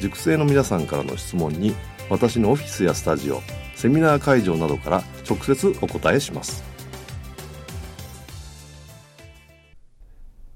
[0.00, 1.74] 塾生の皆さんからの質問に
[2.10, 3.40] 私のオフィスやスタジオ
[3.74, 6.62] セミナー会場などから直接お答えします。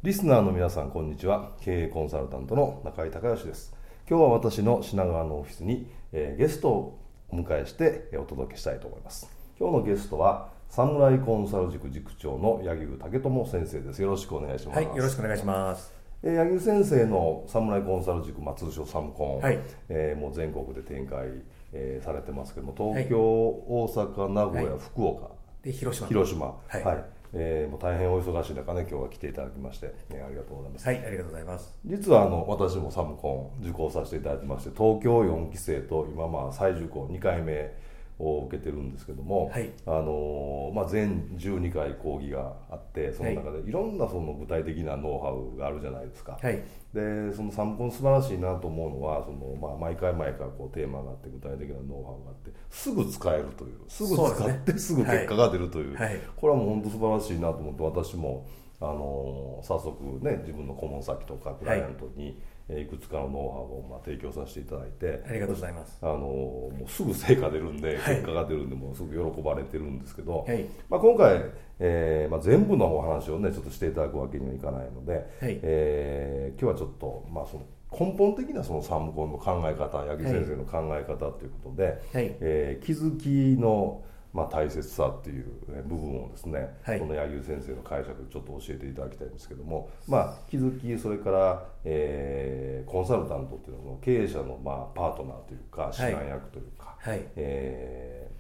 [0.03, 1.51] リスナーの皆さんこんにちは。
[1.61, 3.75] 経営コンサルタントの中井隆義です。
[4.09, 9.29] 今日は私の品川のオフィスに、えー、ゲストをお迎えしてお届けしたいと思います。
[9.59, 14.01] 今日のゲストはサムライコンサル塾塾長の柳生武智先生です。
[14.01, 14.77] よろしくお願いします。
[14.77, 15.98] はいよろしくお願いします。
[16.23, 19.59] えー、柳生先生の侍コンサル塾、まあ、通称サムコン、はい。
[19.89, 21.29] えー、もう全国で展開、
[21.73, 25.31] えー、されてますけども東京、はい、大阪名古屋、はい、福岡。
[25.63, 26.09] で広島。
[26.09, 26.47] 広島。
[26.47, 30.87] はい、はい、えー、もう大変お忙しい中ね今日は来ていただきまして、えー、ありがとうございます。
[30.87, 31.77] はいありがとうございます。
[31.85, 37.73] 実はあの私もサムコン受講させていただいてまして東京4期生と今まあ再受講2回目
[38.19, 43.71] を受けてるんですけども、はい、あのまあ、全12回講義があってその中でい。
[43.71, 58.49] ろんなその具体的なノウハウがあるじゃないですか、はい、でその散歩素晴らしいなと思うのはその、まあ、毎回毎回こうテーマがあって具体的なノウハウがあってすぐ使えるというすぐ使ってすぐ結果が出るという、はい、これはもう本当素晴らしいなと思って私も
[58.81, 62.41] あの早速ね自分の顧問先とかクライアントに、
[62.71, 65.25] いくつかのノウハウをまあ提供させていただいて。
[65.27, 65.99] ありがとうございます。
[66.03, 71.45] あのもうすぐ成果出るんで、結果が出るんでもうすぐ喜ばれてるんですけど、はい、まあ、今回、
[71.79, 75.19] えーまあ、全部のお話をねちょっとしていただくわけにはいかないので、は
[75.49, 84.03] い、えー、今日はちょっと、まあ、その根本的なそのサムコンの考え方八木先生の考え方ということで、はい、えー、気づきの
[84.39, 85.47] まあ、大切さっていう
[85.89, 98.31] 部分をですね、はい、この柳生先生の解釈ちょっと教えていただきたいんですけども、まあ、気づきそれから、えー、コンサルタントっていうのは経営者の、まあ、パートナーというか指南役というか、はい、え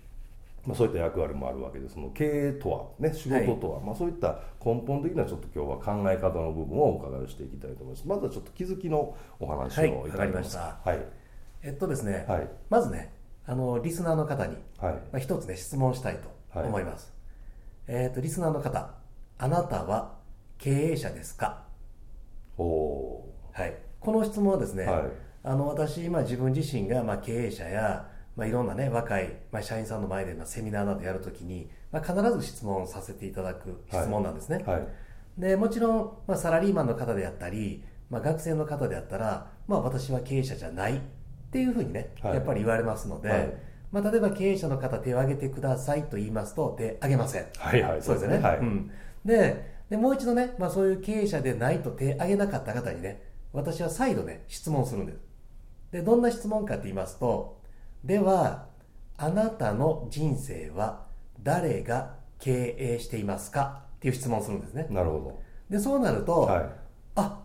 [0.64, 8.06] ー、まあ、そういった役割もあるわけでその経営とは、ね、仕事とは、はい、まあ、そういった根本的なちょっと今日は考え方の部分をお伺いしていきたいと思います。
[8.06, 10.98] まずはちょっと気づきのお話をいただきます、はい、
[11.65, 13.18] えっとですね、はい、まずね
[13.50, 14.92] あのリスナーの方に、はい。
[14.92, 17.12] まあ、一つね質問したいと思います、
[17.88, 18.91] はい、えっ、ー、とリスナーの方
[19.38, 20.19] あなたは
[20.59, 21.62] 経営者ですか？
[22.59, 25.03] おはい、この質問はですね、はい、
[25.44, 34.86] あの私今自分自身がまあ経営者や、まあ、いろんなね若い、まあ、社員さんの前でまあセミナーなどやるときに、まあ、必ず質問させていただく質問なんですね、はい、
[35.38, 41.00] でもちろん、まあ、サラリーマンの方であったり、まあ、学生の方であったら、まあ、私は経営者じゃない
[41.48, 43.54] っていうふうにね、はい、やっぱり言われますので、はい、
[43.91, 47.47] まあ、例えば経営者の方手を挙げてくださいと言いますと手挙げません。
[47.59, 48.03] はいはい。
[48.03, 48.91] そうですね、はい、うん、
[49.25, 53.22] ででもう一度ね、まあ、そういう経営者でないと手挙げなかった方にね
[53.53, 55.19] 私は再度ね質問するんです。
[55.91, 57.62] でどんな質問かって言いますと
[58.04, 58.66] では
[59.16, 61.06] あなたの人生は
[61.42, 63.84] 誰が経営していますか？
[63.97, 64.86] っていう質問をするんですね。
[64.91, 65.42] なるほど。
[65.70, 66.66] でそうなると、はい、
[67.16, 67.41] あ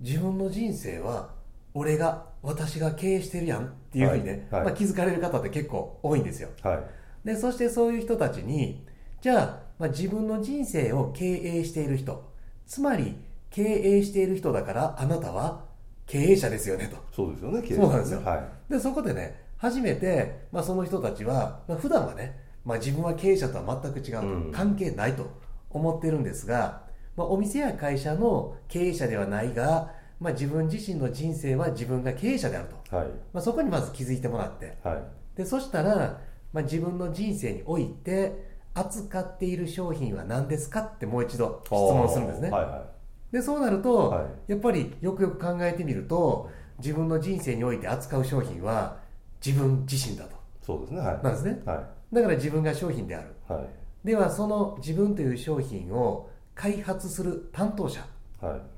[0.00, 1.30] 自分の人生は
[1.72, 8.84] 俺が私が経営してるやんっていうふうにね、はいはい、まあ、気づかれる方って結構多いんですよ、はい、でそしてそういう人たちに
[9.20, 12.32] じゃあ、まあ、自分の人生を経営している人
[12.66, 13.16] つまり
[13.50, 15.64] 経営している人だからあなたは
[16.06, 16.96] 経営者ですよねと。
[17.14, 25.28] そうですよね経営者、そうなんですよ、はい、でそこでね初めて、まあ、その人たちは、まあ、普段はね、まあ、自分は経営者とは全く違うと、うん、関係ないと
[25.70, 26.82] 思ってるんですが、
[27.16, 35.02] まあ、お店や会社の経営者ではないがまあ、自分自身の人生は自分が経営者であると、はい、まあ、そこにまず気づいてもらって、はい、
[35.36, 36.20] でそしたら、
[36.52, 42.84] まあ、自分の人生において扱っている商品は何ですかってもう一度質問するんですね、はいは
[43.30, 48.98] い、でそうなると、はい、やっぱりよくよく考えてみると自分の人生において扱う商品は
[49.44, 50.36] 自分自身だと。
[50.62, 53.60] そうですね、はい、なんですね、はい、だから自分が商品である、は
[54.04, 58.04] い、ではその自分という商品を開発する担当者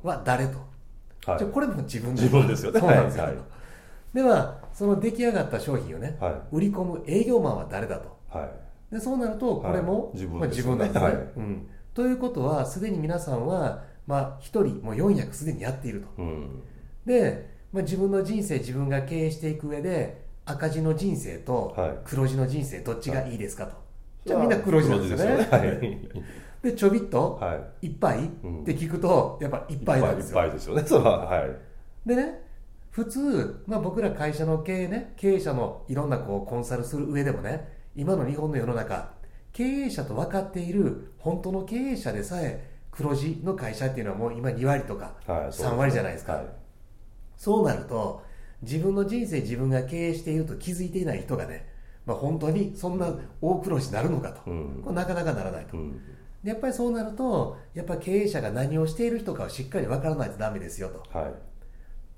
[0.02, 0.58] は誰と、
[1.26, 2.72] はい、じゃこれも自分自分ですよ。
[2.72, 3.34] ねそうなんですよ、はい、
[4.14, 8.50] ではその出来上がった商品をね、はい、売り込む営業マンは誰だと、は
[8.90, 16.62] い、でそうなるとこれも、自分まあ、自分なんですね、うん、ということはすでに皆さんは、まあ、1人もう4役すでにやっていると、うん、
[17.06, 23.76] で、まあ、自分の人生自分が経営していく上で赤字の人生と黒字の人生どっちがいいですかと、
[24.26, 25.99] じゃあみんな黒字なんですよね、はい、
[26.62, 27.40] でちょびっと
[27.82, 27.88] い。
[27.88, 28.26] っぱい？
[28.26, 28.28] っ
[28.64, 30.40] て聞くとやっぱいっぱいなんですよ。
[30.40, 31.26] いっぱいですよね それは。
[31.26, 31.50] はい。
[32.06, 32.42] でね
[32.90, 39.12] 普通、まあ、僕ら会社の経営ね経営者のいろんなこうコンサルする上でもね今の日本の世の中
[39.52, 46.46] 経営者と分かっている本当の経営者でさえ黒字の会社っていうのはもう今2割とか3割じゃないですか、はい、
[47.36, 48.22] そうなると
[48.62, 51.68] 自分の人生自分が経営していると気づいていない人がね、
[52.04, 56.00] まあ、本当にそんな大黒字になるのかと、うん、これなかなかならないと、うん、
[56.42, 61.32] やっぱりそうなるとやっぱり経営者が何をしている人かをしっかり分からないとダメですよと、はい、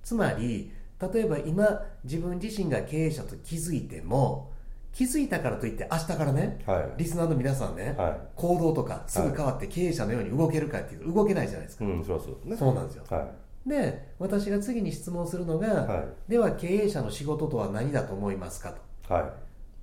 [0.02, 0.72] つまり
[1.12, 4.52] 例えば今自分自身が経営者と気づいても
[4.92, 12.48] 気づいたからといって明日からね、はい、リスナーの皆さんね、はい、行動とかすぐ変わって経営者のように動けるかっていうと動けないじゃないですか、うん、そうそう。
[12.48, 13.28] ね、そうなんですよ、は
[13.66, 19.14] い、で私が次に質問するのが、では経営者の仕事とは何だと思いますかと、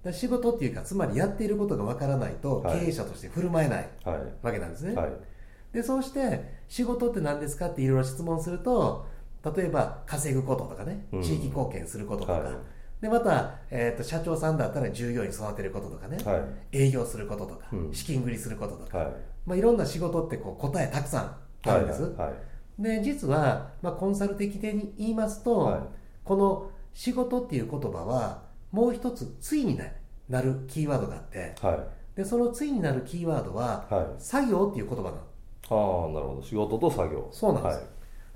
[0.04, 3.90] はい、仕事っていうかつまりやっていることがわからないと経営者として振る舞えない
[4.42, 4.96] わけなんですね、
[5.74, 9.08] でそうして仕事って何ですかっていろいろ質問すると
[9.56, 12.54] 例えば稼ぐこととかね、地域貢献することとか、はい、
[13.02, 19.12] でまた、えーと、社長さんだったら従業員育てることとかね、はい、営業することとか、うん、資金繰りすることとか、はい。
[19.46, 22.32] まあ、いろんな仕事ってこう答えたくさんあるんです、は
[22.80, 25.88] い、で実は、まあ、コンサル的に言いますと、
[26.24, 29.80] この仕事っていう言葉はもう一つ対に
[30.28, 31.56] なるキーワードがあって、
[32.16, 35.18] でその対になるキーワードは、作業っていう言葉なの。
[35.72, 36.42] ああなるほど。
[36.42, 37.28] 仕事と作業。
[37.32, 37.82] そうなんです、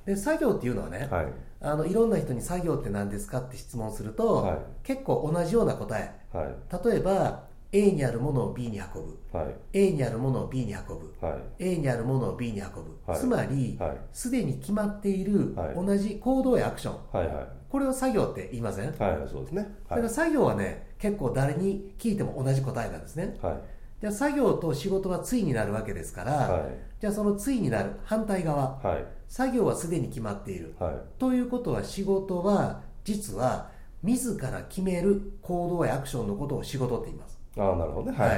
[0.05, 1.27] で作業っていうのはね、はい、
[1.61, 13.79] あのいろんな人に作業って何ですかって質問すると、はい、結構同じような答え、はい、例えば A にあるものを B に運ぶ、はい、A にあるものを B に運ぶ、はい、A にあるものを B に運ぶ、はい、つまり
[14.13, 18.95] すで、に決まっている同じ行動やアクション、はいはい、これを作業って言いません、はい、
[19.27, 23.53] そうですね、だから作業はね結構誰に聞いても同じ答えなんですね、はい。
[24.01, 33.71] じゃあ作業と仕事は対になるわけですから、はい、じゃあその対になる反対側、はい、作業はすでに決まっている、はい、ということは仕事は実は
[34.03, 38.17] 自ら決める行動やアクションのことを仕事って言いますああなるほどね。
[38.17, 38.29] はい、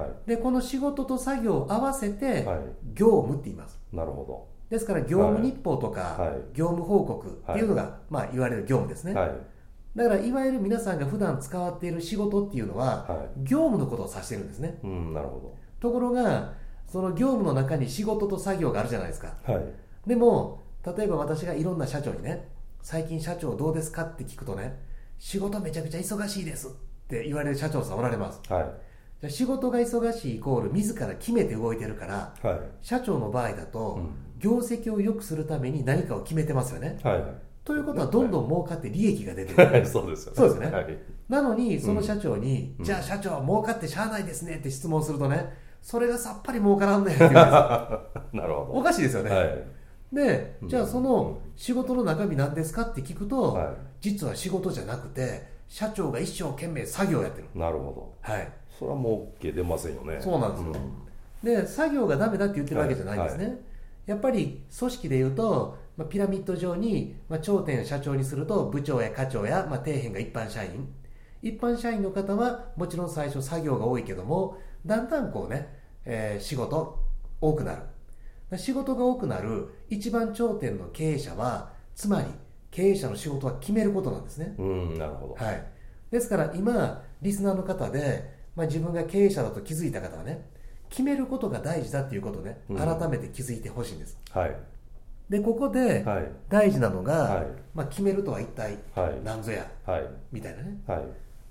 [0.00, 2.46] はい、でこの仕事と作業を合わせて
[2.94, 4.48] 業務って言います、なるほど。
[4.70, 9.12] ですから業務日報とか業務報告っていうのが、まあ、言われる業務ですね、
[9.94, 15.54] だからいわゆる皆さんが普段使わっている仕事っていうのは、はい、業務のことを指してるんですね、うん、なるほど。
[15.80, 16.54] ところが
[16.86, 19.64] その業務の中に仕事と作業があるじゃないですか、はい、
[20.06, 20.62] でも
[20.96, 22.48] 例えば私がいろんな社長にね
[22.82, 24.78] 最近社長どうですかって聞くとね
[25.18, 26.68] 仕事めちゃくちゃ忙しいです
[27.12, 28.64] って言われる社長さんおられます、はい、
[29.20, 37.24] じゃ仕事が忙しいイコール自ら決めて動いてるから、はい、社長の場合だと、うん、業績を良くするために何かを決めてますよね、はい。
[37.64, 39.84] ということはどんどん儲かって利益が出てくる。
[39.86, 40.72] そうですよね。
[41.28, 47.50] なのに、その社長に、うん、じゃあ社長儲かってしゃあないですねって質問するとね、それがさっぱり儲からんねんって言うんですよ。
[48.32, 48.72] なるほど。
[48.72, 49.30] おかしいですよね。
[49.30, 49.64] はい、
[50.12, 53.66] で、じゃあその仕事の中身何ですかって聞くと、はい、
[54.00, 57.48] 実は仕事じゃなくて、社長が一生懸命作業やってる。
[57.54, 57.84] なるほ
[58.24, 58.30] ど。
[58.30, 58.52] はい。
[58.78, 60.18] それはもう OK 出ませんよね。
[60.20, 60.72] そうなんですよ。
[61.42, 63.58] うん、で、作業がダメだって言ってるわけじゃないんですね。
[64.04, 70.92] やっぱり組織でいうと、まあ、ピラミッド上に、まあ、頂点社長にすると部長や課長や、まあ、底辺が一般社員
[71.40, 75.68] 一般社員の方はもちろん最初作業が多いけどもだんだんこうね、
[76.04, 76.98] えー、仕事
[77.40, 82.26] 多くなる仕事が多くなる一番頂点の経営者はつまり
[82.72, 84.56] 経営者の仕事は決めることなんですね。
[84.58, 85.64] うんなるほど、はい、
[86.10, 90.48] ですから今リスナーの方で、まあ、自分が経営者だと気づいた方はね
[90.88, 94.54] 決めることが大事だっていうことね、改めて気づいてほしいんです、はい。
[95.30, 96.04] でここで
[96.50, 98.76] 大事なのが、はい、まあ、決めるとは一体
[99.24, 101.00] 何ぞや、はい、みたいなね、はい、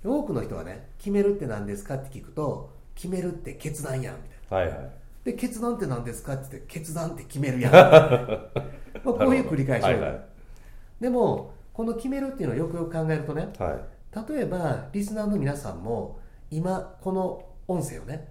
[0.04, 4.90] 多くの人はね決めるって何ですかって聞くと決めるって決断やんみたいな、はいはい、
[5.24, 7.72] で決断って何ですかって言って決断って決めるやん。
[9.02, 10.20] まあこういう繰り返し、はいはい、
[11.02, 18.28] でもこの決めるっていうのをよくよく考えるとね、はい、例えばリスナーの皆さんも今この音声をね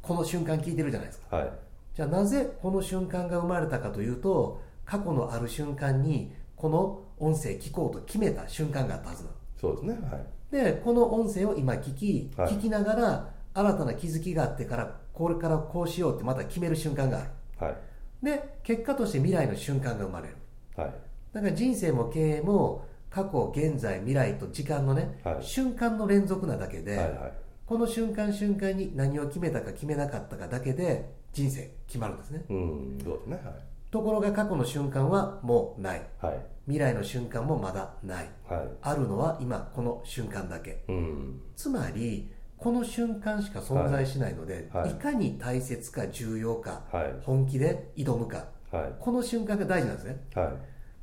[0.00, 1.52] この瞬間聞いてるじゃないですか、はい、
[1.94, 9.36] じゃあなぜこの瞬間が生まれたかというと過去のある瞬間にこの音声聞こうと決めた瞬間があったはずなの。
[9.60, 10.08] そうですね。
[10.10, 10.24] はい。
[10.50, 17.76] でこの音声を今聞き、はい、聞きながら新たな気づきがあってからこれからこうしようってまた決める瞬間がある、はい、
[18.24, 20.36] で結果として未来の瞬間が生まれる、
[20.76, 20.94] はい、
[21.32, 27.32] だから人生も経営も過去現在未来と時間のね、はい、瞬間の連続なだけで、はいはい、
[27.66, 32.44] この瞬間瞬間に何を決めたか決めなかったかだけで人生決まるんですね。
[32.48, 33.54] うんそうですね、はい、
[33.90, 50.20] ところが過去の瞬間はもうない、はい、未来の瞬間もまだない、はい、あるのは今この瞬間だけ、うん、つまりこの瞬間しか存在しないので、はい、いかに大切か重要か、はい、本気で挑むか、はい、この瞬間が大事なんですね、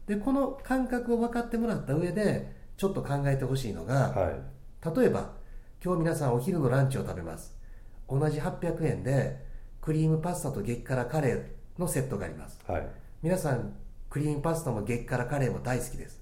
[0.08, 4.16] でこの感覚を分かってもらった上でちょっと考えてほしいのが、
[4.96, 5.34] 例えば
[5.84, 7.56] 今日皆さんお昼のランチを食べます。
[8.10, 9.46] 同じ800円で
[9.82, 11.44] クリームパスタと激辛カレー
[11.80, 12.60] のセットがあります、
[13.22, 13.74] 皆さん
[14.10, 16.22] クリームパスタも激辛カレーも大好きです、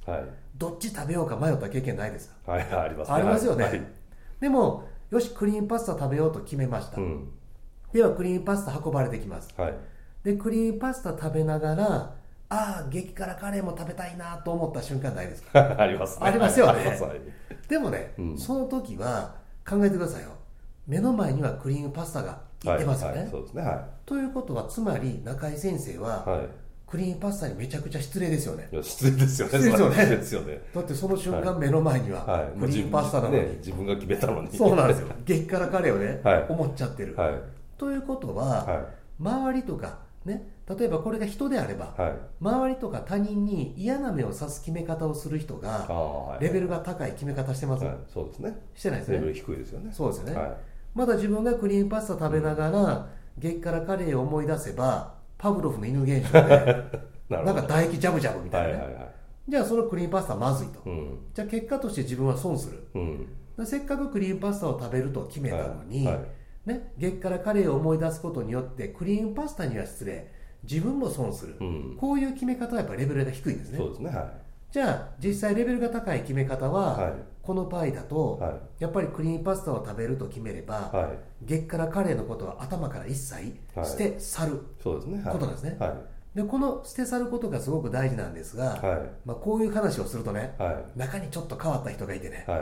[0.56, 3.94] どっち食べようか迷った経験ないですか、はい、あります、ね、ありますよね、
[4.39, 7.30] でもよしクリームパスタ食べようと決めました、うん、
[7.94, 9.74] ではクリームパスタ運ばれてきます、はい、
[10.24, 12.15] でクリームパスタ食べながら
[12.50, 15.75] ああ激辛カレーも食べたいなと思った瞬間ないですか？
[15.80, 17.00] あります、ね、ありますよね。
[17.68, 19.36] でもね、うん、その時は
[19.68, 20.30] 考えてくださいよ。
[20.88, 26.48] 目の前にはクリームパスタがいってますよね、はいはい、そうですね、はい、ということはつまり中井先生は、はい。
[26.88, 28.70] クリームパスタにめちゃくちゃ失礼ですよね。
[28.82, 29.54] 失礼ですよね。
[29.54, 29.72] 失礼
[30.18, 30.48] ですよね。
[30.54, 30.62] よね。
[30.74, 34.56] だってその瞬間、目の前にはクリームパスタなのに、自分が決めたのに。
[34.56, 35.08] そうなんですよ。
[35.25, 37.18] 激辛カレーをね、思っちゃってる。
[37.78, 38.86] ということは、
[39.20, 41.94] 周りとか、ね、例えばこれが人であれば、
[42.42, 48.58] 周りとか他人に嫌な目を指す決め方をする人が、レベルが高い決め方してます、そうですね。
[48.74, 49.16] してないですね。
[49.16, 49.92] レベル低いですよね。
[49.94, 50.54] そうですよね。
[50.96, 56.84] まだ自分がクリームパスタ食べながら、激辛カレーを思い出せば、パブロフの犬現象で、
[57.30, 58.74] なんか唾液ジャブジャブみたいな、ね。
[58.76, 59.12] はいはいはい、
[59.50, 62.88] じゃあそのクリームパスタまずいと、うん、じゃあ結果として自分は損する、
[63.58, 66.16] うん、せっかくクリームパスタを食べると決めたのに、はい。
[66.16, 66.26] はい、
[66.66, 70.32] ね、激辛カレーを思い出すことによってクリームパスタには失礼
[70.70, 73.78] 自分も損する、うん、こういう決め方はやっぱレベルが低いんですね。
[73.78, 74.32] そうですね、はい、
[74.72, 85.78] じゃあ実際レベルが高い決め方は、はい、この場合だと、はい、やっぱりクリームパスタを食べると決めれば、はい、激辛カレーのことは頭から一切捨て去る、そうですね、ことなんですね、
[86.36, 92.58] でこの捨て去ることがすごく大事なんですが、はい、まあ、こういう話をするとね、はい、中にちょっと変わった人がいてね、は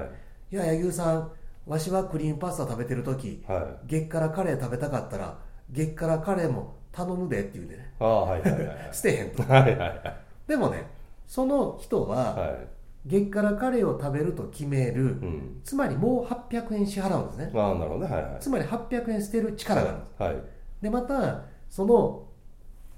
[0.52, 1.32] い、いや柳生さん
[1.66, 5.40] わしはクリームパスタ食べてる時、はい、激辛カレー食べたかったら
[5.72, 7.94] 激辛カレーも頼むでって言うんでね。
[8.00, 10.16] あ、はいはいはい、 捨てへんと、はいはいはい、
[10.48, 10.86] でもね
[11.28, 12.68] その人は、はい、
[13.06, 17.52] 激辛カレーを食べると決める、うん、つまりもう800円支払うんですね。
[17.54, 20.36] あなるほどね、はいはい、つまり800円捨てる力があるんです、はい、
[20.84, 22.28] でまたその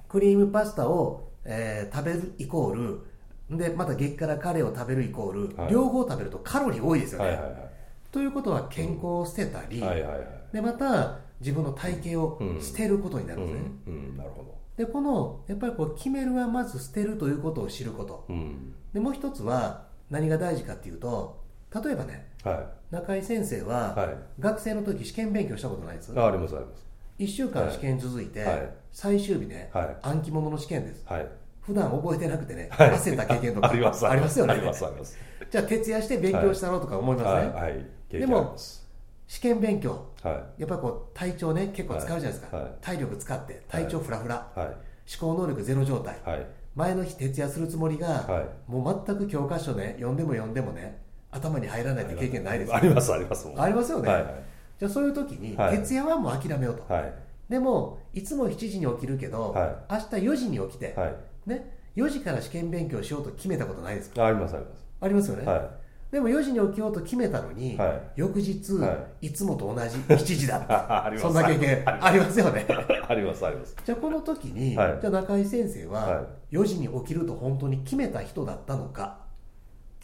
[0.10, 7.70] クリームパスタを、えー、食べるイコールでまた激辛カレーを食べるイコール、はい、両方食べるとカロリー多いですよね、はいはいはい、
[8.12, 18.26] ということは健康を捨てたり、うんはいはいはい、でまた自分の体型を捨てることになるんですね、うんうん、なるほどでこのやっぱりこう決めるはまず捨てるということを知ること、
[18.94, 21.42] でもう一つは何が大事かっていうと
[21.74, 22.54] 例えばね、は
[22.92, 26.86] い、中井先生は、学生の時試験勉強したことないですあありますあります
[27.20, 31.28] 1週間試験続いて、はい、最終日ね、はい、暗記物の試験です、はい、
[31.62, 35.18] 普段覚えてなくてね、はい、焦った経験とかありますありますよねありますあります
[35.50, 38.56] じゃあ徹夜して勉強したろうとか思いますね、はいはいでも
[39.28, 44.76] 試験勉強、はい、やっぱりこう体調ね結構使うじゃないですか、はい、体力使って体調フラフラ、はい、思
[45.20, 51.02] 考能力ゼロ状態、はい、前の日徹夜するつもりが、はい、もう全く教科書ね読んでも読んでもね
[51.32, 54.24] 頭に入らないって経験ないですありますありますありますよね、はい。
[54.24, 54.34] はい
[54.78, 57.14] じゃあそういう時に、徹夜はもう諦めようと、はい、
[57.48, 61.16] でもいつも7時に起きるけど、はい、明日4時に起きて、はい、
[61.46, 64.26] ね、4時から試験勉強しようと決めたことないですか？
[64.26, 64.84] ありますあります。
[65.00, 65.70] ありますよね、はい、
[66.12, 68.74] でも4時に起きようと決めたのに、はい、翌日、
[69.22, 71.12] い、つもと同じ 7時だった。
[71.18, 72.40] そんな経験あります。
[72.40, 72.66] よね。
[73.08, 73.76] あります あります。
[73.84, 79.26] じゃあこの時に、じゃあ中井先生は、4時に起きると本当に決めた人だったのか。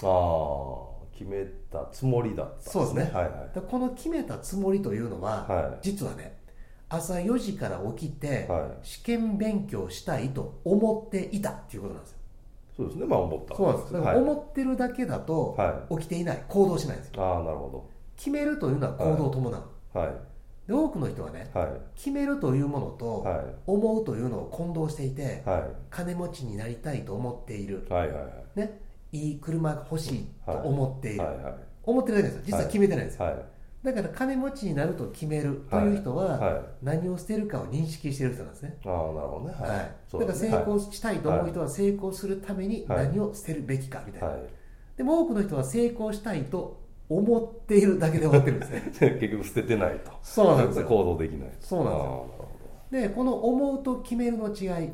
[0.03, 0.91] ああ
[1.21, 6.41] 決めたつもりだった、ね、そうですね、はいはい、この決めたつもりというのは、はい、実はね
[6.89, 8.49] 朝4時から起きて、
[8.83, 12.17] 試験勉強したいと思っていたっていうことなんですよ
[12.75, 13.05] そうですね。
[13.05, 13.93] まあ思ったそうなんです。
[13.93, 15.57] だから思ってるだけだと、
[15.91, 16.43] 起きていない。
[16.47, 17.23] 行動しないんですよ。
[17.23, 17.89] ああなるほど。
[18.17, 20.11] 決めるというのは行動を伴う、はい、
[20.67, 28.59] で多くの人はね、はい、決めるというものと、はい、思うというのを混同していて、はい、金持ちになりたいと思っている、はいはいはい。
[28.59, 28.79] ね、
[29.11, 32.43] いい車が欲しいと思っている、はいはいはい、思ってるだけですよ。
[32.45, 33.35] 実は決めてないんですよ、はい、
[33.83, 38.77] だから金持ちになると決めるという人は、何を捨てるかを認識している人なんですね。
[38.85, 44.35] ああなるほどね、はい、だから成功したいと思う人は成功するために何を捨てるべきかみたいな、
[44.97, 48.91] でも多くの人は成功したいと思っているだけで終わってるんですね。
[49.19, 50.11] 結局捨ててないと。
[50.21, 50.87] そうなんですよ。
[50.87, 52.25] 行動できないそうなんですよ。
[52.91, 54.91] でこの思うと決めるの違い、はい、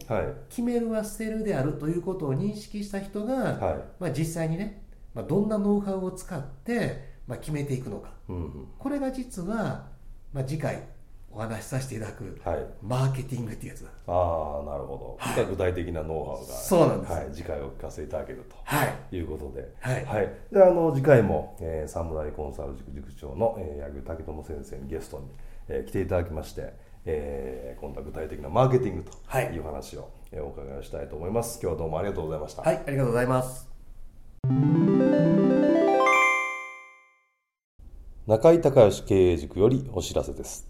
[0.50, 4.84] 決めるは捨てるであるということを認識した人が、はい、まあ、実際にね
[5.18, 9.86] まあ、どんなノウハウを使って、まあ、決めていくのか、うんうん、これが実は、
[10.34, 10.82] まあ、次回
[11.32, 13.90] お話しさせていただく、はい、マーケティングっていうやつだ。
[14.08, 20.06] ああなるほど、はい、具体的なノウハウがそうなんです、はい、次回お聞かせいただけると、はい、いうことで、はい。
[20.06, 25.26] はい、であの次回も、えー、侍コンサル塾塾長の、えー、柳生武智先生にゲストに、
[25.68, 26.74] えー、来ていただきまして、
[27.06, 29.60] えー、今度は具体的なマーケティングとい。
[29.60, 31.60] う話を、はい、お伺いしたいと思います。
[31.62, 32.64] 今日はどうもありがとうございました。
[32.64, 33.68] はいありがとうございます
[38.28, 40.68] 中井隆義経営塾よりお知らせです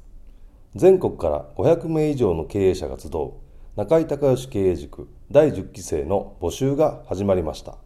[0.76, 3.32] 全国から500名以上の経営者が集う
[3.76, 7.80] 中井隆義経営塾第10期生の募集が始まりました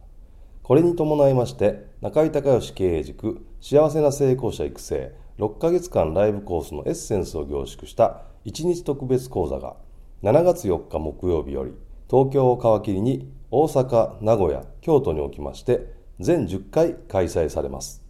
[0.62, 9.76] これに伴いまして中井隆義経営塾幸せな成功者育成6ヶ月間ライブコースのエッセンスを凝縮した1日特別講座が
[10.22, 11.72] 7月4日木曜日より
[12.10, 18.01] 東京を皮切りに大阪、名古屋、京都におきまして全10回開催されます。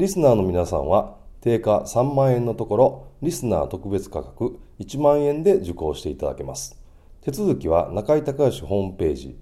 [0.00, 6.80] リスナーの皆さんは定価3万円のところリスナー特別価格1万円で受講していただけます。
[7.20, 9.38] 手続きは中井隆義ホームページ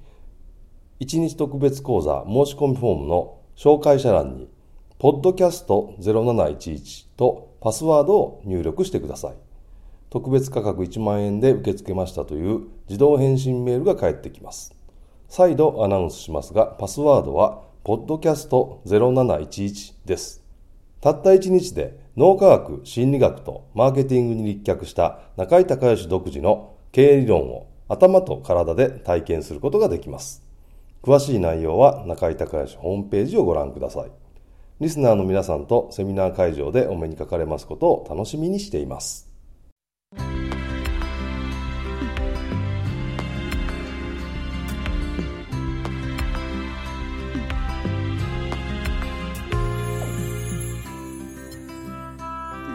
[0.98, 4.48] 1日特別講座申し込みフォームの紹介者欄に
[4.98, 9.34] ポッドキャスト0711とパスワードを入力してください。
[10.10, 14.74] 特別価格1万円で受け付けましたという自動返信メールが返ってきます。
[15.28, 20.47] 再度アナウンスしますが、パスワードは、ポッドキャスト0711です。
[21.00, 30.42] たった1日で脳科学、心理学とマーケティングに立脚した中井隆義独自の経営理論を頭と体で体験することができます。
[31.02, 34.10] 詳しい内容は中井隆義ホームページをご覧ください。
[34.80, 39.27] リスナーの皆さんとセミナー会場でお目にかかれますことを楽しみにしています。